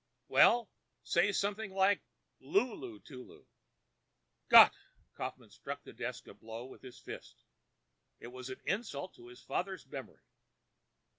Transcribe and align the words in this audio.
"Well,—say 0.29 1.31
something 1.31 1.69
like 1.71 2.01
'Lulu 2.39 3.01
Tulu.'" 3.01 3.45
"Gott!" 4.49 4.73
Kaufmann 5.13 5.51
struck 5.51 5.83
the 5.83 5.93
desk 5.93 6.25
a 6.27 6.33
blow 6.33 6.65
with 6.65 6.81
his 6.81 6.97
fist. 6.97 7.43
It 8.19 8.29
was 8.29 8.49
an 8.49 8.61
insult 8.65 9.13
to 9.13 9.27
his 9.27 9.43
father's 9.43 9.85
memory. 9.85 10.23